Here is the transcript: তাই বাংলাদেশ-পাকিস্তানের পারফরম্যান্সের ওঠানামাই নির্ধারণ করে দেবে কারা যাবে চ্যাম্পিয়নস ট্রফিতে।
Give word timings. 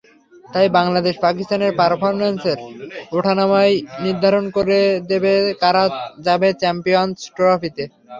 তাই 0.45 0.67
বাংলাদেশ-পাকিস্তানের 0.77 1.71
পারফরম্যান্সের 1.79 2.57
ওঠানামাই 3.11 3.71
নির্ধারণ 4.05 4.45
করে 4.55 4.79
দেবে 5.11 5.31
কারা 5.61 5.83
যাবে 6.25 6.49
চ্যাম্পিয়নস 6.61 7.19
ট্রফিতে। 7.35 7.83